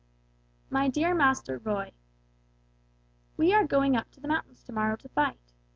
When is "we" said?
3.37-3.53